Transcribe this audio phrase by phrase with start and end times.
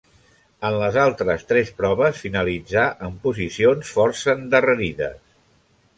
[0.69, 5.21] En les altres tres proves finalitzà en posicions força endarrerides.